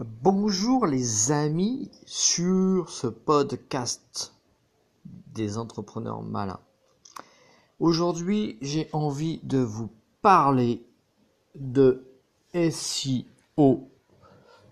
[0.00, 4.34] Bonjour les amis sur ce podcast
[5.04, 6.58] des entrepreneurs malins.
[7.78, 9.88] Aujourd'hui, j'ai envie de vous
[10.20, 10.82] parler
[11.54, 12.04] de
[12.52, 13.88] SEO,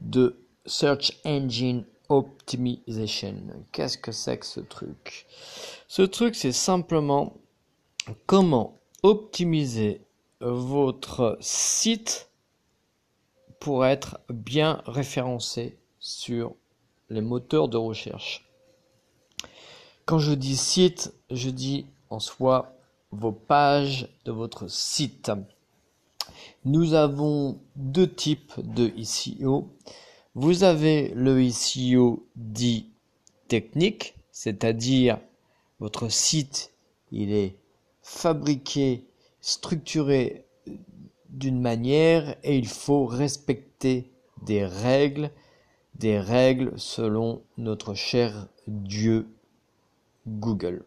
[0.00, 3.34] de Search Engine Optimization.
[3.72, 5.26] Qu'est-ce que c'est que ce truc?
[5.86, 7.36] Ce truc, c'est simplement
[8.24, 10.00] comment optimiser
[10.40, 12.29] votre site
[13.60, 16.56] pour être bien référencé sur
[17.10, 18.50] les moteurs de recherche.
[20.06, 22.74] Quand je dis site, je dis en soi
[23.12, 25.30] vos pages de votre site.
[26.64, 29.68] Nous avons deux types de SEO.
[30.34, 32.86] Vous avez le SEO dit
[33.48, 35.18] technique, c'est-à-dire
[35.80, 36.72] votre site,
[37.12, 37.56] il est
[38.02, 39.04] fabriqué,
[39.40, 40.44] structuré
[41.30, 44.10] d'une manière et il faut respecter
[44.42, 45.30] des règles,
[45.94, 49.28] des règles selon notre cher Dieu
[50.26, 50.84] Google.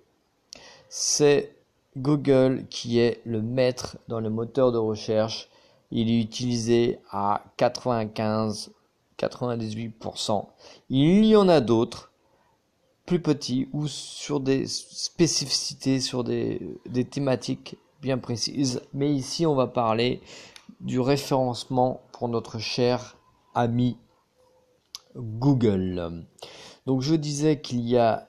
[0.89, 1.55] C'est
[1.97, 5.49] Google qui est le maître dans le moteur de recherche.
[5.91, 10.45] Il est utilisé à 95-98%.
[10.89, 12.11] Il y en a d'autres
[13.05, 18.81] plus petits ou sur des spécificités, sur des, des thématiques bien précise.
[18.93, 20.21] Mais ici, on va parler
[20.81, 23.17] du référencement pour notre cher
[23.55, 23.97] ami
[25.15, 26.25] Google.
[26.85, 28.27] Donc je disais qu'il y a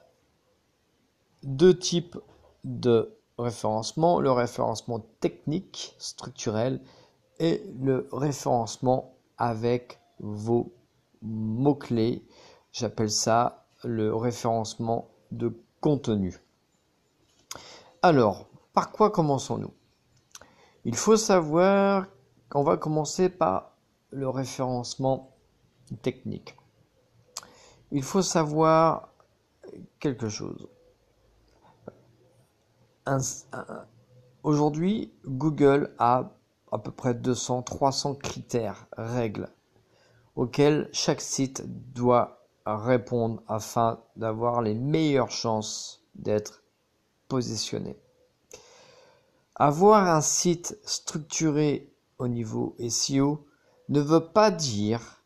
[1.43, 2.17] deux types
[2.63, 6.81] de référencement, le référencement technique, structurel,
[7.39, 10.73] et le référencement avec vos
[11.21, 12.25] mots-clés.
[12.71, 16.39] J'appelle ça le référencement de contenu.
[18.01, 19.73] Alors, par quoi commençons-nous?
[20.83, 22.05] Il faut savoir
[22.49, 23.71] qu'on va commencer par
[24.11, 25.35] le référencement
[26.03, 26.55] technique.
[27.91, 29.09] Il faut savoir
[29.99, 30.67] quelque chose.
[34.43, 36.31] Aujourd'hui, Google a
[36.71, 39.47] à peu près 200-300 critères, règles,
[40.35, 41.63] auxquels chaque site
[41.93, 46.63] doit répondre afin d'avoir les meilleures chances d'être
[47.29, 47.97] positionné.
[49.57, 53.45] Avoir un site structuré au niveau SEO
[53.87, 55.23] ne veut pas dire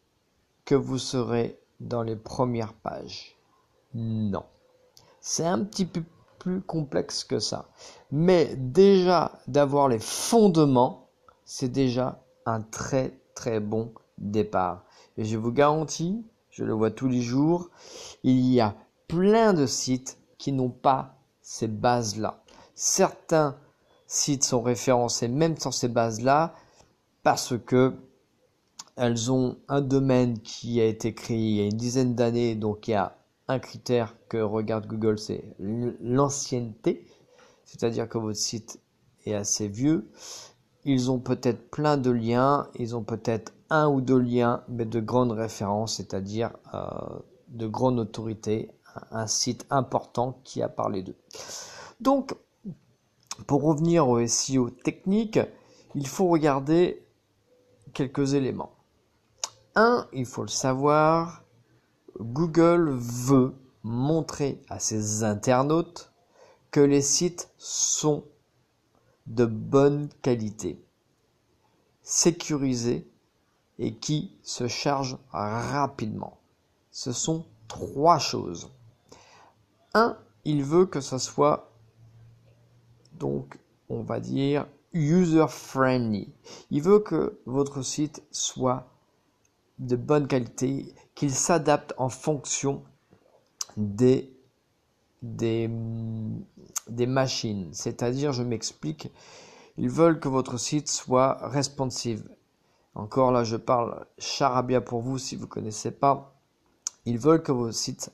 [0.66, 3.36] que vous serez dans les premières pages.
[3.96, 4.44] Non.
[5.20, 6.04] C'est un petit peu
[6.38, 7.70] plus complexe que ça.
[8.12, 11.10] Mais déjà d'avoir les fondements,
[11.44, 14.84] c'est déjà un très très bon départ.
[15.18, 17.70] Et je vous garantis, je le vois tous les jours,
[18.22, 18.76] il y a
[19.08, 22.44] plein de sites qui n'ont pas ces bases-là.
[22.76, 23.58] Certains
[24.10, 26.56] sites sont référencés même sur ces bases-là
[27.24, 27.94] parce que
[28.98, 32.88] elles ont un domaine qui a été créé il y a une dizaine d'années, donc
[32.88, 33.16] il y a
[33.48, 37.06] un critère que regarde Google, c'est l'ancienneté,
[37.64, 38.82] c'est-à-dire que votre site
[39.26, 40.10] est assez vieux.
[40.86, 45.00] Ils ont peut-être plein de liens, ils ont peut-être un ou deux liens, mais de
[45.00, 46.80] grandes références, c'est-à-dire euh,
[47.50, 48.72] de grande autorité,
[49.12, 51.18] un site important qui a parlé d'eux.
[52.02, 52.36] Donc,
[53.48, 55.40] pour revenir au SEO technique,
[55.96, 57.04] il faut regarder
[57.94, 58.74] quelques éléments.
[59.76, 61.44] Un, il faut le savoir,
[62.20, 66.12] Google veut montrer à ses internautes
[66.72, 68.26] que les sites sont
[69.28, 70.84] de bonne qualité,
[72.02, 73.10] sécurisés
[73.78, 76.40] et qui se chargent rapidement.
[76.92, 78.70] Ce sont trois choses.
[79.94, 81.69] Un, il veut que ce soit
[83.20, 83.58] donc
[83.90, 86.30] on va dire user-friendly.
[86.72, 88.88] Il veut que votre site soit
[89.78, 92.84] de bonne qualité, qu'il s'adapte en fonction
[93.78, 94.30] des,
[97.08, 97.70] machines.
[97.74, 99.12] C'est-à-dire, je m'explique,
[99.78, 102.28] ils veulent que votre site soit responsive.
[102.96, 106.36] Encore là, je parle charabia pour vous si vous ne connaissez pas.
[107.06, 108.12] Ils veulent que votre site,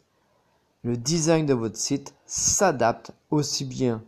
[0.84, 4.04] le design de votre site s'adapte aussi bien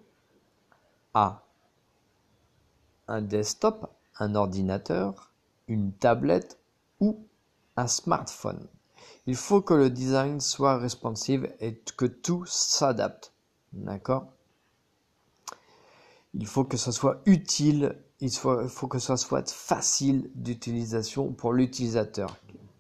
[3.08, 5.32] un desktop, un ordinateur,
[5.68, 6.60] une tablette
[7.00, 7.20] ou
[7.76, 8.68] un smartphone.
[9.26, 13.34] Il faut que le design soit responsive et que tout s'adapte.
[13.74, 14.28] D'accord?
[16.34, 21.54] Il faut que ce soit utile, il faut, faut que ce soit facile d'utilisation pour
[21.54, 22.38] l'utilisateur,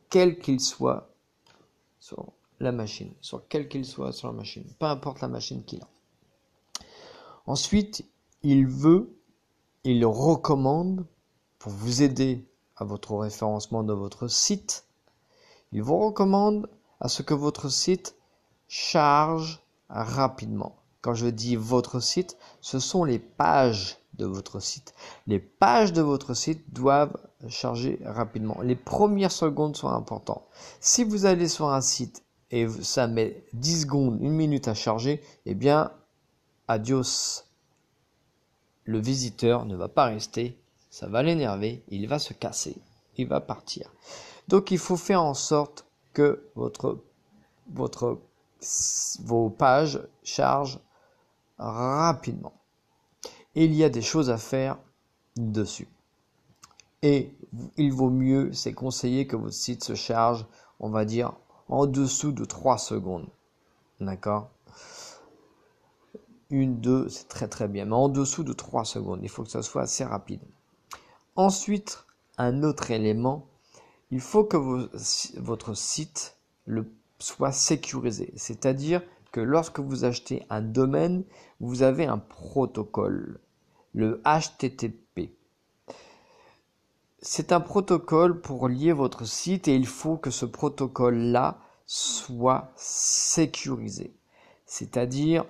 [0.09, 1.09] quel qu'il soit
[1.99, 5.81] sur la machine, sur quel qu'il soit sur la machine, peu importe la machine qu'il
[5.81, 5.87] a.
[7.45, 8.05] Ensuite,
[8.43, 9.15] il veut,
[9.83, 11.05] il recommande,
[11.59, 14.85] pour vous aider à votre référencement de votre site,
[15.73, 16.69] Il vous recommande
[17.01, 18.15] à ce que votre site
[18.67, 20.77] charge rapidement.
[21.01, 24.93] Quand je dis votre site, ce sont les pages de votre site.
[25.27, 27.17] Les pages de votre site doivent
[27.49, 28.57] charger rapidement.
[28.61, 30.43] Les premières secondes sont importantes.
[30.79, 35.21] Si vous allez sur un site et ça met 10 secondes, une minute à charger,
[35.45, 35.91] eh bien,
[36.67, 37.46] adios.
[38.87, 40.57] Le visiteur ne va pas rester,
[40.89, 42.77] ça va l'énerver, il va se casser,
[43.17, 43.91] il va partir.
[44.47, 46.97] Donc il faut faire en sorte que votre,
[47.73, 48.19] votre,
[49.23, 50.79] vos pages chargent
[51.59, 52.53] rapidement.
[53.55, 54.77] Et il y a des choses à faire
[55.35, 55.89] dessus.
[57.01, 57.33] Et
[57.75, 60.45] il vaut mieux, c'est conseillé que votre site se charge,
[60.79, 61.33] on va dire,
[61.67, 63.27] en dessous de 3 secondes.
[63.99, 64.49] D'accord?
[66.49, 67.85] Une, deux, c'est très très bien.
[67.85, 70.41] Mais en dessous de 3 secondes, il faut que ça soit assez rapide.
[71.35, 72.05] Ensuite,
[72.37, 73.47] un autre élément,
[74.11, 74.57] il faut que
[75.39, 76.37] votre site
[77.19, 78.33] soit sécurisé.
[78.35, 79.01] C'est-à-dire
[79.31, 81.23] que lorsque vous achetez un domaine,
[81.59, 83.39] vous avez un protocole,
[83.93, 85.31] le HTTP.
[87.21, 94.13] C'est un protocole pour lier votre site et il faut que ce protocole-là soit sécurisé.
[94.65, 95.45] C'est-à-dire,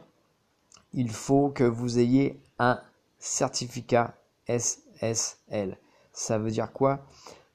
[0.94, 2.82] il faut que vous ayez un
[3.20, 4.16] certificat
[4.48, 5.78] SSL.
[6.14, 7.06] Ça veut dire quoi?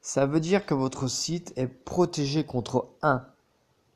[0.00, 3.26] Ça veut dire que votre site est protégé contre un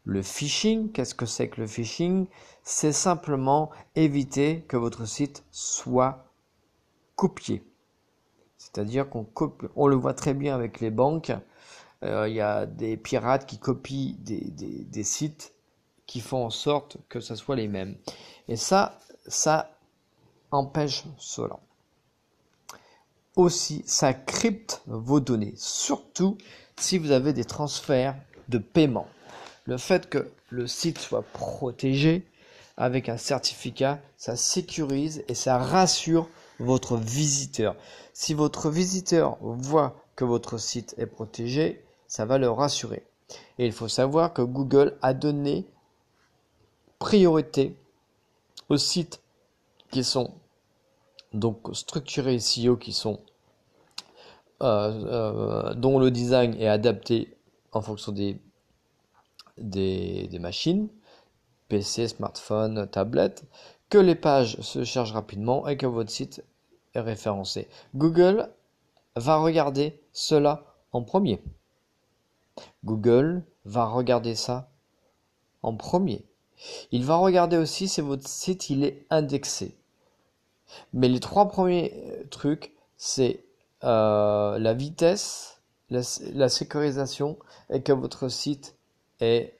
[0.06, 2.28] le phishing, qu'est-ce que c'est que le phishing?
[2.62, 6.30] C'est simplement éviter que votre site soit
[7.16, 7.64] copié.
[8.56, 11.32] C'est-à-dire qu'on copie, on le voit très bien avec les banques,
[12.04, 15.54] euh, il y a des pirates qui copient des, des, sites
[16.06, 17.96] qui font en sorte que ce soit les mêmes.
[18.46, 19.70] Et ça, ça
[20.50, 21.58] empêche cela.
[23.34, 26.38] Aussi, ça crypte vos données, surtout
[26.78, 28.16] si vous avez des transferts
[28.48, 29.08] de paiement.
[29.64, 32.26] Le fait que le site soit protégé
[32.76, 36.28] avec un certificat, ça sécurise et ça rassure
[36.58, 37.76] votre visiteur.
[38.12, 43.04] Si votre visiteur voit que votre site est protégé, ça va le rassurer.
[43.58, 45.66] Et il faut savoir que Google a donné
[46.98, 47.76] priorité
[48.74, 49.22] sites
[49.90, 50.34] qui sont
[51.32, 53.20] donc structurés SEO, qui sont
[54.62, 57.36] euh, euh, dont le design est adapté
[57.72, 58.40] en fonction des
[59.58, 60.88] des, machines,
[61.68, 63.44] PC, smartphone, tablette,
[63.88, 66.44] que les pages se chargent rapidement et que votre site
[66.94, 67.68] est référencé.
[67.94, 68.50] Google
[69.14, 71.42] va regarder cela en premier.
[72.84, 74.70] Google va regarder ça
[75.62, 76.24] en premier.
[76.92, 79.74] Il va regarder aussi si votre site il est indexé.
[80.92, 83.44] Mais les trois premiers euh, trucs, c'est
[83.84, 85.60] euh, la vitesse,
[85.90, 87.38] la, sécurisation
[87.70, 88.74] et que votre site
[89.20, 89.52] est,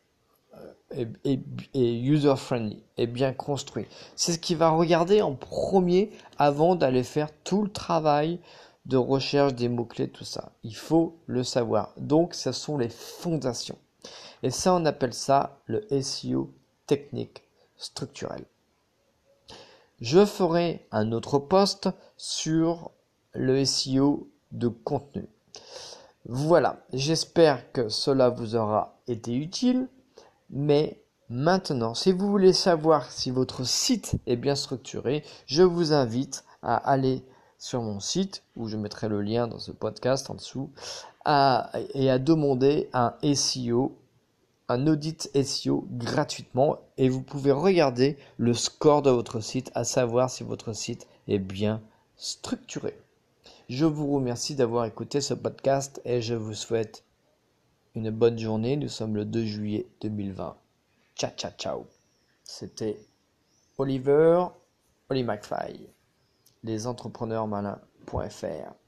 [1.75, 3.87] user-friendly, est bien construit.
[4.17, 8.41] C'est ce qu'il va regarder en premier avant d'aller faire tout le travail
[8.87, 10.53] de recherche des mots-clés, tout ça.
[10.63, 11.93] Il faut le savoir.
[11.97, 13.79] Donc, ce sont les fondations.
[14.43, 16.53] Et ça, on appelle ça le SEO
[16.87, 17.43] technique
[17.77, 18.45] structurel.
[20.01, 22.91] Je ferai un autre post sur
[23.33, 25.27] le SEO de contenu.
[26.29, 29.89] Voilà, j'espère que cela vous aura été utile,
[30.51, 36.45] mais maintenant, si vous voulez savoir si votre site est bien structuré, je vous invite
[36.63, 37.23] à aller
[37.59, 40.71] sur mon site, où je mettrai le lien dans ce podcast en dessous,
[41.27, 43.97] et à demander un SEO,
[44.69, 50.31] un audit SEO gratuitement, et vous pouvez regarder le score de votre site, à savoir
[50.31, 51.83] si votre site est bien
[52.17, 52.99] structuré.
[53.69, 57.03] Je vous remercie d'avoir écouté ce podcast et je vous souhaite
[57.95, 58.77] une bonne journée.
[58.77, 60.57] Nous sommes le 2 juillet 2020.
[61.17, 61.87] Ciao, ciao, ciao.
[62.45, 63.01] C'était
[63.79, 64.47] Oliver,
[65.11, 65.89] Oli McFly,
[66.63, 68.86] lesentrepreneursmalins.fr.